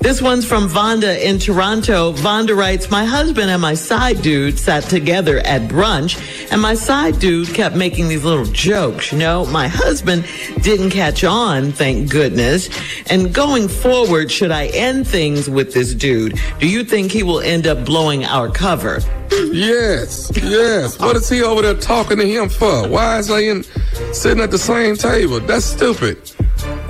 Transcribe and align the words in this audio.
This 0.00 0.22
one's 0.22 0.44
from 0.44 0.68
Vonda 0.68 1.20
in 1.20 1.38
Toronto. 1.38 2.12
Vonda 2.12 2.56
writes, 2.56 2.90
My 2.90 3.04
husband 3.04 3.50
and 3.50 3.60
my 3.60 3.74
side 3.74 4.22
dude 4.22 4.58
sat 4.58 4.84
together 4.84 5.38
at 5.38 5.62
brunch, 5.62 6.18
and 6.52 6.60
my 6.62 6.74
side 6.74 7.18
dude 7.18 7.48
kept 7.54 7.76
making 7.76 8.08
these 8.08 8.24
little 8.24 8.46
jokes. 8.46 9.12
You 9.12 9.18
know, 9.18 9.46
my 9.46 9.68
husband 9.68 10.26
didn't 10.62 10.90
catch 10.90 11.24
on, 11.24 11.72
thank 11.72 12.10
goodness. 12.10 12.68
And 13.10 13.34
going 13.34 13.68
forward, 13.68 14.30
should 14.30 14.50
I 14.50 14.66
end 14.66 15.06
things 15.06 15.48
with 15.50 15.74
this 15.74 15.94
dude? 15.94 16.38
Do 16.60 16.68
you 16.68 16.84
think 16.84 17.10
he 17.12 17.22
will 17.22 17.40
end 17.40 17.66
up 17.66 17.84
blowing 17.84 18.24
our 18.24 18.48
cover? 18.48 19.00
Yes, 19.30 20.30
yes. 20.34 20.98
What 20.98 21.16
is 21.16 21.28
he 21.28 21.42
over 21.42 21.62
there 21.62 21.74
talking 21.74 22.18
to 22.18 22.26
him 22.26 22.48
for? 22.48 22.88
Why 22.88 23.18
is 23.18 23.28
they 23.28 23.48
in, 23.48 23.64
sitting 24.12 24.42
at 24.42 24.50
the 24.50 24.58
same 24.58 24.96
table? 24.96 25.40
That's 25.40 25.64
stupid. 25.64 26.18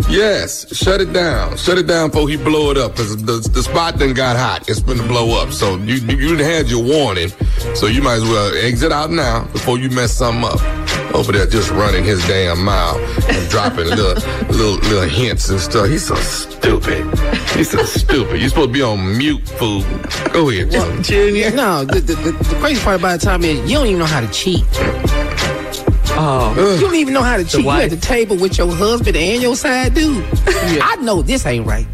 Yes, 0.08 0.74
shut 0.74 1.02
it 1.02 1.12
down. 1.12 1.58
Shut 1.58 1.76
it 1.76 1.86
down 1.86 2.08
before 2.08 2.28
he 2.30 2.36
blow 2.36 2.70
it 2.70 2.78
up. 2.78 2.96
Cause 2.96 3.14
the, 3.16 3.46
the 3.52 3.62
spot 3.62 3.98
then 3.98 4.14
got 4.14 4.36
hot. 4.36 4.66
It's 4.66 4.80
been 4.80 4.96
to 4.96 5.06
blow 5.06 5.40
up. 5.40 5.52
So 5.52 5.76
you, 5.76 5.96
you, 5.96 6.16
you 6.16 6.36
had 6.36 6.68
your 6.68 6.82
warning. 6.82 7.28
So 7.74 7.86
you 7.86 8.00
might 8.00 8.14
as 8.14 8.22
well 8.22 8.54
exit 8.56 8.90
out 8.90 9.10
now 9.10 9.44
before 9.52 9.78
you 9.78 9.90
mess 9.90 10.12
something 10.12 10.44
up. 10.44 10.60
Over 11.14 11.32
there 11.32 11.46
just 11.46 11.70
running 11.70 12.04
his 12.04 12.26
damn 12.26 12.64
mouth 12.64 12.96
and 13.28 13.50
dropping 13.50 13.86
little, 13.86 14.14
little, 14.48 14.76
little 14.88 15.08
hints 15.08 15.50
and 15.50 15.60
stuff. 15.60 15.88
He's 15.88 16.06
so 16.06 16.14
stupid. 16.16 17.04
He's 17.50 17.70
so 17.70 17.82
stupid. 17.84 18.40
You're 18.40 18.48
supposed 18.48 18.68
to 18.68 18.72
be 18.72 18.82
on 18.82 19.16
mute, 19.18 19.46
fool. 19.46 19.82
Go 20.32 20.48
ahead, 20.48 20.70
Junior. 20.70 21.02
Junior? 21.02 21.50
No, 21.50 21.84
the, 21.84 22.00
the, 22.00 22.14
the, 22.14 22.32
the 22.32 22.54
crazy 22.60 22.82
part 22.82 22.98
about 22.98 23.20
the 23.20 23.26
time 23.26 23.44
is 23.44 23.58
you 23.70 23.76
don't 23.76 23.86
even 23.86 23.98
know 23.98 24.06
how 24.06 24.20
to 24.20 24.28
cheat. 24.28 24.64
Oh. 26.20 26.74
You 26.74 26.80
don't 26.80 26.96
even 26.96 27.14
know 27.14 27.22
how 27.22 27.36
to 27.36 27.44
cheat. 27.44 27.64
You 27.64 27.70
at 27.70 27.90
the 27.90 27.96
table 27.96 28.36
with 28.36 28.58
your 28.58 28.72
husband 28.74 29.16
and 29.16 29.40
your 29.40 29.54
side 29.54 29.94
dude. 29.94 30.24
I 30.82 30.96
know 31.00 31.22
this 31.22 31.46
ain't 31.46 31.64
right. 31.64 31.86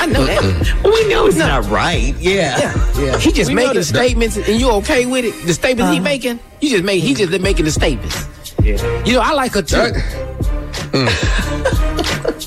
I 0.00 0.06
know 0.06 0.24
that. 0.24 0.42
We 0.84 1.08
know 1.08 1.26
it's 1.26 1.36
not 1.36 1.68
right. 1.68 2.14
Yeah. 2.18 2.58
Yeah, 2.58 3.00
yeah. 3.00 3.18
He 3.18 3.32
just 3.32 3.50
We 3.50 3.54
making 3.56 3.82
statements, 3.82 4.36
and 4.36 4.60
you 4.60 4.70
okay 4.70 5.04
with 5.06 5.24
it? 5.24 5.46
The 5.46 5.52
statements 5.54 5.90
he 5.90 5.96
Uh-huh. 5.98 6.04
making, 6.04 6.38
you 6.60 6.70
just 6.70 6.84
make. 6.84 7.02
He 7.02 7.12
just 7.14 7.38
making 7.40 7.64
the 7.64 7.72
statements. 7.72 8.24
Yeah. 8.62 9.04
You 9.04 9.14
know, 9.14 9.20
I 9.20 9.32
like 9.32 9.52
her 9.54 9.62
too. 9.62 9.76
That, 9.76 9.94
Mm. 10.92 11.81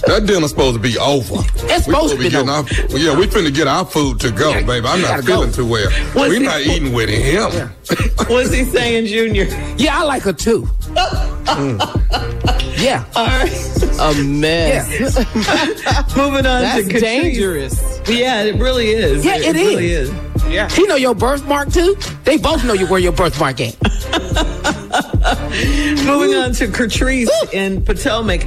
That 0.08 0.26
dinner's 0.26 0.50
supposed 0.52 0.76
to 0.76 0.82
be 0.82 0.98
over. 0.98 1.36
It's 1.56 1.88
We 1.88 1.94
supposed 1.94 2.14
to 2.14 2.20
be 2.20 2.30
getting 2.30 2.50
over. 2.50 2.70
our, 2.74 2.88
well, 2.90 2.98
yeah, 2.98 3.18
we 3.18 3.28
finna 3.28 3.54
get 3.54 3.68
our 3.68 3.86
food 3.86 4.20
to 4.22 4.32
go, 4.32 4.52
Yeah, 4.52 4.62
baby. 4.66 4.88
I'm 4.88 5.02
not 5.02 5.24
feeling 5.24 5.50
go. 5.50 5.56
too 5.56 5.66
well. 5.68 5.90
What's 6.14 6.30
We're 6.30 6.40
he- 6.40 6.46
not 6.46 6.62
eating 6.62 6.94
with 6.94 7.10
him. 7.10 7.52
What's 8.28 8.52
he 8.54 8.64
saying, 8.66 9.08
Junior? 9.08 9.46
Yeah, 9.78 10.00
I 10.00 10.04
like 10.04 10.24
her 10.24 10.34
too. 10.34 10.68
Yeah, 12.78 13.06
All 13.16 13.26
right. 13.26 13.52
A 14.00 14.14
mess. 14.24 15.00
yeah. 15.00 15.24
Moving 16.18 16.46
on 16.46 16.62
That's 16.62 16.86
to 16.88 16.94
Catrice. 16.94 17.00
dangerous. 17.02 18.02
Yeah, 18.08 18.44
it 18.44 18.60
really 18.60 18.90
is. 18.90 19.26
Yeah, 19.26 19.38
it 19.38 19.56
really 19.56 19.92
is. 19.92 20.10
is. 20.10 20.46
Yeah. 20.52 20.70
He 20.70 20.86
know 20.86 20.96
your 20.98 21.16
birthmark 21.16 21.72
too. 21.72 21.96
They 22.26 22.38
both 22.38 22.64
know 22.66 22.74
you 22.74 22.86
where 22.88 23.00
your 23.00 23.14
birthmark 23.14 23.62
at. 23.62 23.82
Moving 26.06 26.36
on 26.36 26.52
to 26.54 26.68
Catrice 26.68 27.30
in 27.54 27.84
Potomac. 27.84 28.46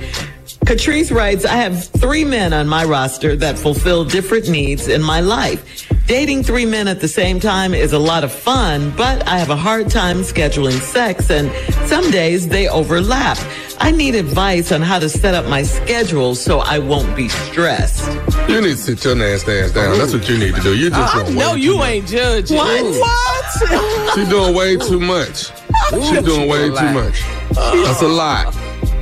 Catrice 0.68 1.10
writes, 1.10 1.46
I 1.46 1.54
have 1.54 1.82
three 1.82 2.24
men 2.24 2.52
on 2.52 2.68
my 2.68 2.84
roster 2.84 3.34
that 3.36 3.58
fulfill 3.58 4.04
different 4.04 4.50
needs 4.50 4.86
in 4.86 5.02
my 5.02 5.20
life. 5.20 5.88
Dating 6.06 6.42
three 6.42 6.66
men 6.66 6.86
at 6.88 7.00
the 7.00 7.08
same 7.08 7.40
time 7.40 7.72
is 7.72 7.94
a 7.94 7.98
lot 7.98 8.22
of 8.22 8.30
fun, 8.30 8.92
but 8.94 9.26
I 9.26 9.38
have 9.38 9.48
a 9.48 9.56
hard 9.56 9.88
time 9.90 10.18
scheduling 10.18 10.78
sex 10.78 11.30
and 11.30 11.50
some 11.88 12.10
days 12.10 12.48
they 12.48 12.68
overlap. 12.68 13.38
I 13.78 13.92
need 13.92 14.14
advice 14.14 14.70
on 14.70 14.82
how 14.82 14.98
to 14.98 15.08
set 15.08 15.32
up 15.32 15.46
my 15.46 15.62
schedule 15.62 16.34
so 16.34 16.58
I 16.58 16.80
won't 16.80 17.16
be 17.16 17.30
stressed. 17.30 18.06
You 18.46 18.60
need 18.60 18.72
to 18.72 18.76
sit 18.76 19.02
your 19.06 19.14
nasty 19.14 19.52
ass 19.52 19.72
down. 19.72 19.96
That's 19.96 20.12
what 20.12 20.28
you 20.28 20.36
need 20.36 20.54
to 20.54 20.60
do. 20.60 20.76
You 20.76 20.90
just 20.90 21.14
I 21.16 21.22
doing 21.24 21.38
know 21.38 21.54
you 21.54 21.78
much. 21.78 21.88
ain't 21.88 22.08
judging. 22.08 22.58
What? 22.58 23.00
What? 23.00 24.14
She 24.14 24.26
doing 24.26 24.54
way 24.54 24.76
too 24.76 25.00
much. 25.00 25.46
She 25.92 26.20
doing 26.20 26.46
way 26.46 26.68
too 26.68 26.92
much. 26.92 27.22
That's 27.54 28.02
a 28.02 28.08
lot. 28.08 28.54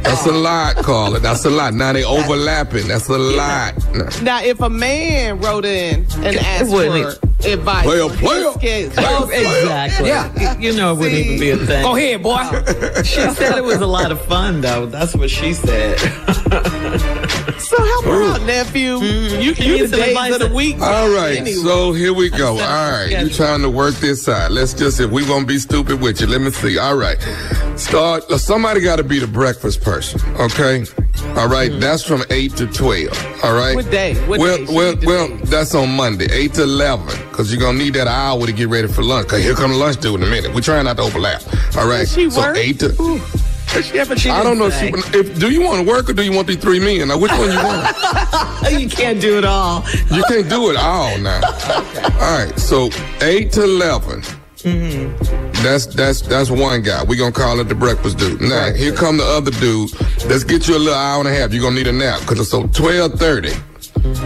That's 0.07 0.27
a 0.27 0.33
lot, 0.33 0.77
Carla. 0.77 1.19
That's 1.19 1.45
a 1.45 1.51
lot. 1.51 1.75
Now 1.75 1.93
they 1.93 2.05
overlapping. 2.05 2.87
That's 2.89 3.09
a 3.09 3.19
lot. 3.19 3.75
Now, 4.23 4.43
if 4.43 4.61
a 4.61 4.71
man 4.71 5.41
wrote 5.41 5.65
in 5.65 6.07
and 6.19 6.37
asked 6.37 6.71
for 6.71 6.77
wouldn't 6.77 7.26
advice, 7.53 7.85
Player, 7.85 8.03
on 8.05 8.11
his 8.11 8.21
player. 8.21 8.53
schedule- 8.53 8.93
Oh, 8.99 9.29
exactly. 9.33 10.09
Yeah. 10.09 10.59
You 10.59 10.73
know 10.75 10.93
it 10.93 10.99
wouldn't 10.99 11.15
even 11.19 11.41
be 11.41 11.51
a 11.51 11.57
thing. 11.59 11.83
Go 11.83 11.97
ahead, 11.97 12.23
boy. 12.23 12.43
She 13.03 13.21
said 13.35 13.57
it 13.59 13.65
was 13.65 13.81
a 13.81 13.87
lot 13.87 14.11
of 14.13 14.21
fun, 14.27 14.61
though. 14.61 14.87
That's 14.87 15.15
what 15.15 15.31
she 15.31 15.53
said. 15.55 15.99
So 17.59 17.77
help 17.85 18.05
her 18.05 18.23
out, 18.23 18.43
nephew. 18.43 18.99
You, 18.99 19.53
you 19.53 19.55
need 19.55 19.81
the 19.83 19.89
some 19.89 19.99
days 20.01 20.09
advice. 20.11 20.35
of 20.35 20.41
the 20.41 20.55
week. 20.55 20.77
All 20.81 21.09
right, 21.09 21.39
Anyway. 21.39 21.53
so 21.65 21.93
here 21.93 22.13
we 22.15 22.29
go. 22.31 22.51
All 22.53 22.59
right, 22.59 23.09
You're 23.11 23.29
trying 23.31 23.63
to 23.63 23.71
work 23.71 23.95
this 23.95 24.29
out. 24.29 24.53
Let's 24.53 24.73
just, 24.75 25.01
if 25.01 25.11
we 25.11 25.27
gonna 25.27 25.47
be 25.47 25.59
stupid 25.59 26.01
with 26.01 26.21
you, 26.21 26.27
let 26.29 26.43
me 26.43 26.51
see. 26.51 26.79
All 26.79 26.97
right, 26.97 27.17
start. 27.77 28.31
uh, 28.31 28.39
Somebody 28.39 28.81
got 28.83 28.97
to 28.97 29.05
be 29.05 29.19
the 29.19 29.27
breakfast 29.27 29.81
person, 29.83 30.21
okay? 30.39 30.85
All 31.37 31.49
right, 31.49 31.73
that's 31.81 32.03
from 32.05 32.23
eight 32.31 32.55
to 32.57 32.67
twelve. 32.67 33.11
All 33.43 33.55
right. 33.55 33.75
What 33.75 33.91
day? 33.91 34.15
What 34.27 34.39
well, 34.39 34.59
day? 34.59 34.75
Well, 34.75 34.97
well. 35.05 35.29
That's 35.45 35.75
on 35.75 35.91
Monday, 35.97 36.29
eight 36.31 36.55
to 36.55 36.63
eleven, 36.65 37.09
because 37.37 37.53
you're 37.53 37.61
gonna 37.61 37.77
need 37.77 37.93
that 37.93 38.07
hour 38.07 38.47
to 38.47 38.53
get 38.53 38.69
ready 38.69 38.89
for 38.89 39.03
lunch. 39.03 39.29
Cause 39.29 39.43
here 39.43 39.55
come 39.55 39.71
the 39.71 39.77
lunch 39.77 40.01
due 40.01 40.15
in 40.15 40.23
a 40.23 40.27
minute. 40.27 40.55
We're 40.55 40.63
trying 40.63 40.87
not 40.87 40.97
to 40.97 41.03
overlap. 41.03 41.43
All 41.77 41.87
right. 41.87 42.01
Does 42.01 42.15
she 42.15 42.31
so 42.31 42.41
work? 42.41 42.57
eight 42.57 42.81
to. 42.81 43.21
She 44.17 44.31
I 44.31 44.43
don't 44.43 44.59
know. 44.59 44.69
If, 44.69 44.79
she, 44.79 44.87
if 45.19 45.39
do 45.39 45.51
you 45.51 45.61
want 45.61 45.85
to 45.85 45.87
work 45.87 46.09
or 46.09 46.15
do 46.15 46.23
you 46.23 46.33
want 46.33 46.47
these 46.47 46.57
three 46.57 46.81
men? 46.81 47.09
Now, 47.09 47.19
which 47.19 47.33
one 47.33 47.51
you 47.51 47.57
want? 47.57 47.95
you 48.81 48.89
can't 48.89 49.21
do 49.21 49.37
it 49.37 49.45
all. 49.45 49.85
You 50.11 50.25
can't 50.29 50.49
do 50.49 50.71
it 50.71 50.77
all 50.77 51.19
now. 51.19 51.43
All 52.17 52.39
right, 52.39 52.59
so 52.59 52.89
eight 53.21 53.53
to 53.53 53.65
11 53.65 54.23
mm-hmm. 54.23 55.53
That's 55.63 55.85
that's 55.85 56.23
that's 56.23 56.51
one 56.51 56.81
guy. 56.81 57.05
We're 57.05 57.19
gonna 57.19 57.33
call 57.33 57.61
it 57.61 57.65
the 57.65 57.75
breakfast 57.75 58.17
dude. 58.17 58.41
Now 58.41 58.73
here 58.73 58.95
come 58.95 59.19
the 59.19 59.25
other 59.25 59.51
dude. 59.51 59.93
Let's 60.25 60.45
get 60.45 60.67
you 60.69 60.77
a 60.77 60.79
little 60.79 60.95
hour 60.95 61.19
and 61.19 61.29
a 61.29 61.35
half. 61.35 61.53
You're 61.53 61.63
gonna 61.63 61.77
need 61.77 61.89
a 61.89 61.93
nap 61.93 62.21
because 62.21 62.41
it's 62.41 62.51
so 62.51 62.67
twelve 62.69 63.19
thirty. 63.19 63.53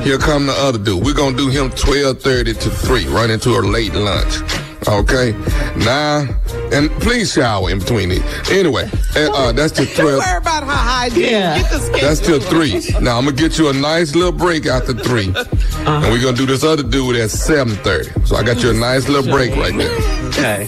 Here 0.03 0.19
come 0.19 0.47
the 0.47 0.55
other 0.56 0.79
dude. 0.79 1.05
We're 1.05 1.15
gonna 1.15 1.37
do 1.37 1.49
him 1.49 1.71
twelve 1.71 2.21
thirty 2.21 2.53
to 2.55 2.71
three, 2.71 3.06
right 3.06 3.31
into 3.31 3.50
a 3.50 3.61
late 3.61 3.94
lunch. 3.94 4.41
Okay. 4.88 5.32
Now 5.77 6.27
and 6.73 6.91
please 7.03 7.32
shower 7.35 7.69
in 7.71 7.81
between 7.81 8.09
these. 8.09 8.23
Anyway, 8.50 8.88
uh, 9.15 9.31
uh, 9.32 9.53
that's 9.53 9.73
to 9.79 9.85
Don't 9.85 9.94
twelve. 9.94 10.19
worry 10.21 10.37
about 10.38 10.62
her 10.65 10.71
hygiene. 10.73 11.23
Yeah. 11.25 11.61
Get 11.61 11.71
the 11.71 11.79
schedule. 11.79 12.00
That's 12.09 12.21
till 12.21 12.41
three. 12.41 12.81
Now 13.00 13.19
I'm 13.19 13.25
gonna 13.27 13.37
get 13.37 13.59
you 13.59 13.69
a 13.69 13.73
nice 13.75 14.15
little 14.15 14.32
break 14.32 14.67
after 14.67 14.94
3 14.94 15.25
and 15.35 16.03
we're 16.05 16.23
gonna 16.23 16.37
do 16.37 16.47
this 16.47 16.65
other 16.65 16.83
dude 16.83 17.17
at 17.17 17.31
seven 17.31 17.75
thirty. 17.76 18.11
So 18.25 18.37
I 18.37 18.43
got 18.43 18.62
you 18.62 18.71
a 18.71 18.75
nice 18.75 19.09
little 19.09 19.31
break 19.31 19.55
right 19.56 19.76
there. 19.76 20.29
Okay. 20.29 20.67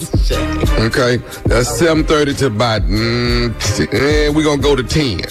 Okay, 0.85 1.17
that's 1.45 1.69
seven 1.77 2.03
thirty 2.03 2.33
to 2.35 2.47
about. 2.47 2.83
Mm, 2.83 3.53
t- 3.77 3.87
eh, 3.97 4.29
we're 4.29 4.43
gonna 4.43 4.61
go 4.61 4.75
to 4.75 4.83
ten. 4.83 5.21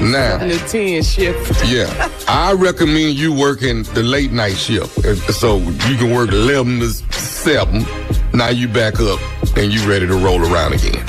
Now, 0.00 0.38
The 0.38 0.56
10 0.68 1.02
shift. 1.02 1.64
yeah, 1.66 2.08
I 2.32 2.52
recommend 2.52 3.14
you 3.18 3.32
working 3.32 3.82
the 3.82 4.02
late 4.04 4.30
night 4.30 4.56
shift, 4.56 4.94
so 5.34 5.58
you 5.58 5.96
can 5.96 6.14
work 6.14 6.30
eleven 6.30 6.78
to 6.78 6.90
seven. 6.90 7.84
Now 8.32 8.50
you 8.50 8.68
back 8.68 9.00
up 9.00 9.18
and 9.56 9.72
you 9.72 9.86
ready 9.88 10.06
to 10.06 10.14
roll 10.14 10.40
around 10.40 10.74
again. 10.74 11.02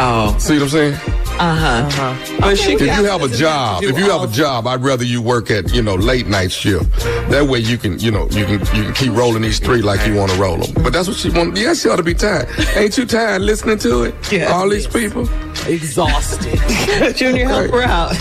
Oh. 0.00 0.34
See 0.38 0.54
what 0.54 0.62
I'm 0.62 0.68
saying? 0.70 0.94
Uh 1.38 1.88
huh. 1.90 2.38
But 2.40 2.56
she 2.56 2.72
If 2.72 2.80
you 2.80 2.88
have 3.04 3.22
a 3.22 3.28
job, 3.28 3.84
if 3.84 3.96
you 3.98 4.10
have 4.10 4.22
a 4.22 4.32
job, 4.32 4.66
I'd 4.66 4.82
rather 4.82 5.04
you 5.04 5.20
work 5.20 5.50
at 5.50 5.72
you 5.74 5.82
know 5.82 5.94
late 5.96 6.26
night 6.26 6.50
shift. 6.50 6.90
That 7.30 7.46
way 7.46 7.58
you 7.58 7.76
can 7.76 7.98
you 7.98 8.10
know 8.10 8.24
you 8.30 8.46
can 8.46 8.60
you 8.74 8.84
can 8.84 8.94
keep 8.94 9.12
rolling 9.12 9.42
these 9.42 9.58
three 9.60 9.82
like 9.82 10.06
you 10.06 10.14
want 10.14 10.32
to 10.32 10.38
roll 10.40 10.56
them. 10.56 10.82
But 10.82 10.94
that's 10.94 11.08
what 11.08 11.16
she 11.18 11.28
want. 11.30 11.56
Yeah, 11.58 11.74
she 11.74 11.90
ought 11.90 11.96
to 11.96 12.02
be 12.02 12.14
tired. 12.14 12.48
Ain't 12.74 12.96
you 12.96 13.04
tired 13.04 13.42
listening 13.42 13.78
to 13.80 14.04
it? 14.04 14.14
Yes, 14.32 14.50
All 14.50 14.68
these 14.68 14.84
yes. 14.84 14.92
people. 14.94 15.28
Exhausted. 15.70 16.58
Junior, 17.16 17.46
help 17.46 17.70
her 17.70 17.82
out. 17.82 18.16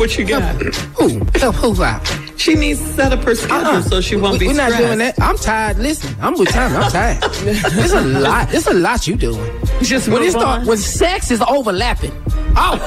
What 0.00 0.16
you 0.16 0.24
got? 0.24 0.54
Who? 0.96 1.20
Help 1.34 1.56
who 1.56 1.84
out? 1.84 2.00
She 2.38 2.54
needs 2.54 2.80
to 2.80 2.86
set 2.86 3.12
up 3.12 3.22
her 3.22 3.34
schedule 3.34 3.82
so 3.82 4.00
she 4.00 4.16
won't 4.16 4.32
we, 4.32 4.38
be 4.38 4.46
We're 4.46 4.54
not 4.54 4.78
doing 4.78 4.96
that. 4.96 5.20
I'm 5.20 5.36
tired. 5.36 5.76
Listen, 5.76 6.16
I'm 6.22 6.38
with 6.38 6.48
time. 6.48 6.74
I'm 6.74 6.90
tired. 6.90 7.18
It's 7.22 7.92
a 7.92 8.00
lot. 8.00 8.54
It's 8.54 8.66
a 8.66 8.72
lot 8.72 9.06
you 9.06 9.14
doing. 9.14 9.52
Just 9.82 10.08
When 10.08 10.22
it 10.22 10.30
start, 10.30 10.64
when 10.64 10.78
sex 10.78 11.30
is 11.30 11.42
overlapping. 11.42 12.12
Oh, 12.56 12.78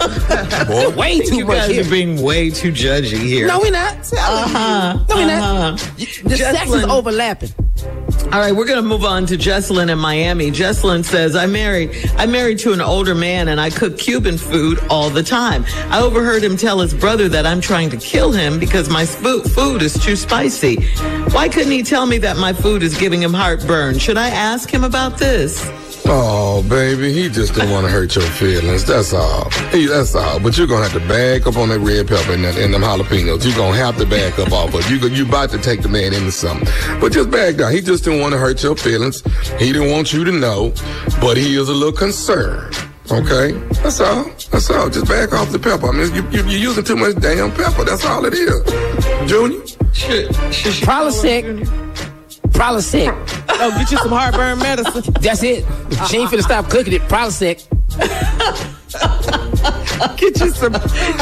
Boy, 0.66 0.96
way 0.96 1.20
too 1.20 1.36
you 1.36 1.46
much 1.46 1.58
guys 1.58 1.70
here. 1.70 1.86
are 1.86 1.90
being 1.90 2.20
way 2.22 2.50
too 2.50 2.72
judgy 2.72 3.18
here. 3.18 3.46
No, 3.46 3.60
we're 3.60 3.70
not. 3.70 3.96
Uh-huh. 4.12 5.04
No, 5.08 5.14
we're 5.14 5.30
uh-huh. 5.30 5.70
not. 5.70 5.78
The 5.78 6.36
sex 6.36 6.72
is 6.72 6.84
overlapping. 6.86 7.50
All 8.24 8.40
right, 8.40 8.52
we're 8.52 8.66
going 8.66 8.82
to 8.82 8.86
move 8.86 9.04
on 9.04 9.24
to 9.26 9.38
Jesselyn 9.38 9.90
in 9.90 9.98
Miami. 9.98 10.50
Jesselyn 10.50 11.02
says, 11.02 11.34
I 11.34 11.46
married, 11.46 11.90
I 12.16 12.26
married 12.26 12.58
to 12.58 12.72
an 12.74 12.80
older 12.80 13.14
man 13.14 13.48
and 13.48 13.58
I 13.58 13.70
cook 13.70 13.96
Cuban 13.96 14.36
food 14.36 14.78
all 14.90 15.08
the 15.08 15.22
time. 15.22 15.64
I 15.88 16.02
overheard 16.02 16.44
him 16.44 16.56
tell 16.56 16.78
his 16.80 16.92
brother 16.92 17.28
that 17.30 17.46
I'm 17.46 17.62
trying 17.62 17.88
to 17.90 17.96
kill 17.96 18.32
him 18.32 18.58
because 18.58 18.90
my 18.90 19.06
sp- 19.08 19.48
food 19.48 19.80
is 19.80 19.94
too 19.94 20.14
spicy. 20.14 20.76
Why 21.32 21.48
couldn't 21.48 21.72
he 21.72 21.82
tell 21.82 22.04
me 22.04 22.18
that 22.18 22.36
my 22.36 22.52
food 22.52 22.82
is 22.82 22.98
giving 22.98 23.22
him 23.22 23.32
heartburn? 23.32 23.98
Should 23.98 24.18
I 24.18 24.28
ask 24.28 24.68
him 24.68 24.84
about 24.84 25.16
this? 25.16 25.66
Oh, 26.10 26.64
baby, 26.70 27.12
he 27.12 27.28
just 27.28 27.52
didn't 27.52 27.70
want 27.70 27.84
to 27.84 27.92
hurt 27.92 28.16
your 28.16 28.24
feelings. 28.24 28.86
That's 28.86 29.12
all. 29.12 29.50
He, 29.70 29.84
that's 29.84 30.14
all. 30.14 30.40
But 30.40 30.56
you're 30.56 30.66
gonna 30.66 30.88
have 30.88 30.94
to 30.94 31.06
back 31.06 31.46
up 31.46 31.58
on 31.58 31.68
that 31.68 31.80
red 31.80 32.08
pepper 32.08 32.32
and, 32.32 32.44
that, 32.44 32.56
and 32.56 32.72
them 32.72 32.80
jalapenos. 32.80 33.44
You're 33.44 33.54
gonna 33.54 33.76
have 33.76 33.98
to 33.98 34.06
back 34.06 34.38
up 34.38 34.50
off 34.50 34.72
of. 34.72 34.90
You 34.90 34.96
you 35.08 35.26
about 35.26 35.50
to 35.50 35.58
take 35.58 35.82
the 35.82 35.88
man 35.88 36.14
into 36.14 36.32
something. 36.32 36.66
But 36.98 37.12
just 37.12 37.30
back 37.30 37.56
down. 37.56 37.72
He 37.72 37.82
just 37.82 38.04
didn't 38.04 38.20
want 38.20 38.32
to 38.32 38.38
hurt 38.38 38.62
your 38.62 38.74
feelings. 38.74 39.22
He 39.58 39.70
didn't 39.70 39.90
want 39.90 40.14
you 40.14 40.24
to 40.24 40.32
know. 40.32 40.72
But 41.20 41.36
he 41.36 41.56
is 41.56 41.68
a 41.68 41.74
little 41.74 41.92
concerned. 41.92 42.74
Okay, 43.10 43.52
that's 43.82 44.00
all. 44.00 44.24
That's 44.50 44.70
all. 44.70 44.88
Just 44.88 45.08
back 45.08 45.34
off 45.34 45.52
the 45.52 45.58
pepper. 45.58 45.88
I 45.88 45.92
mean, 45.92 46.14
you, 46.14 46.22
you, 46.30 46.42
you're 46.48 46.60
using 46.70 46.84
too 46.84 46.96
much 46.96 47.16
damn 47.16 47.50
pepper. 47.52 47.84
That's 47.84 48.06
all 48.06 48.24
it 48.24 48.32
is. 48.32 49.30
Junior. 49.30 49.60
She 49.92 50.84
Probably 50.84 51.12
sick. 51.12 52.07
Junior? 52.58 52.64
Probably 52.64 52.82
sick. 52.82 53.10
Oh, 53.60 53.70
get 53.78 53.90
you 53.90 53.98
some 53.98 54.10
heartburn 54.10 54.58
medicine. 54.58 55.12
That's 55.20 55.42
it. 55.42 55.64
She 56.08 56.18
ain't 56.18 56.30
finna 56.30 56.42
stop 56.42 56.68
cooking 56.68 56.92
it. 56.92 57.02
Probably 57.08 57.30
sick. 57.32 57.60
Get 60.16 60.40
you 60.40 60.50
some. 60.50 60.72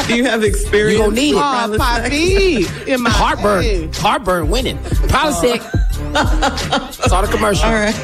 Do 0.07 0.15
you 0.15 0.25
have 0.25 0.43
experience? 0.43 0.99
You 0.99 1.05
gonna 1.05 1.15
need 1.15 1.31
it. 1.35 1.37
Oh, 1.37 1.75
Poppy. 1.77 2.91
In 2.91 3.01
my 3.01 3.09
Heartburn. 3.09 3.63
head. 3.63 3.95
Heartburn 3.95 4.49
winning. 4.49 4.77
Probably 5.09 5.33
sick. 5.33 5.61
Saw 7.07 7.21
the 7.21 7.27
commercial. 7.31 7.65
All 7.65 7.73
right. 7.73 7.95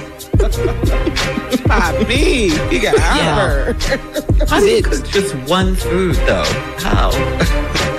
Poppy. 1.67 2.51
You 2.75 2.81
got 2.81 2.97
heartburn. 2.99 4.47
How 4.47 4.59
do 4.59 4.65
you 4.65 4.81
cook 4.83 5.05
just 5.07 5.35
one 5.49 5.75
food 5.75 6.15
though? 6.27 6.43
How? 6.79 7.11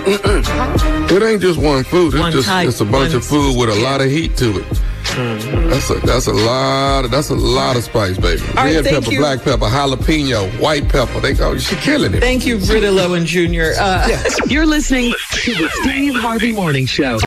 It 0.07 1.23
ain't 1.23 1.41
just 1.41 1.59
one 1.61 1.85
food. 1.85 2.15
It's 2.15 2.21
One 2.21 2.33
just 2.33 2.49
type, 2.49 2.69
it's 2.69 2.81
a 2.81 2.85
bunch 2.85 3.15
of 3.15 3.25
food 3.25 3.57
with 3.59 3.71
a 3.71 3.75
lot 3.83 4.01
of 4.01 4.11
heat 4.11 4.37
to 4.39 4.59
it. 4.61 4.81
That's 5.15 5.91
a 5.91 5.95
that's 6.01 6.27
a 6.27 6.33
lot 6.33 7.05
of 7.05 7.11
that's 7.11 7.31
a 7.31 7.35
lot 7.35 7.77
of 7.77 7.85
spice, 7.85 8.19
baby. 8.19 8.43
right, 8.55 8.75
Red 8.75 8.85
thank 8.85 8.97
pepper, 9.05 9.13
you. 9.13 9.21
black 9.21 9.43
pepper, 9.43 9.67
jalapeno, 9.67 10.49
white 10.61 10.89
pepper. 10.89 11.21
They 11.21 11.35
go, 11.35 11.57
she 11.59 11.77
killing 11.77 12.15
it. 12.15 12.21
Thank 12.21 12.45
you, 12.47 12.57
Brittolo 12.59 13.17
and 13.17 13.25
Junior. 13.27 13.73
Uh, 13.79 14.09
You're 14.49 14.67
listening 14.67 15.13
to 15.33 15.55
the 15.55 15.69
Steve 15.83 16.15
Harvey 16.17 16.53
Morning 16.53 16.87
Show. 16.87 17.21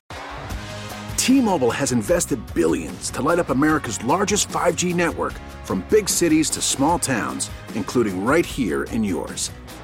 T-Mobile 1.15 1.71
has 1.71 1.91
invested 1.91 2.39
billions 2.53 3.09
to 3.11 3.21
light 3.21 3.39
up 3.39 3.49
America's 3.49 4.01
largest 4.05 4.47
5G 4.49 4.93
network 4.95 5.33
from 5.65 5.83
big 5.89 6.07
cities 6.07 6.49
to 6.51 6.61
small 6.61 6.97
towns, 6.99 7.49
including 7.75 8.23
right 8.23 8.45
here 8.45 8.83
in 8.85 9.03
yours. 9.03 9.51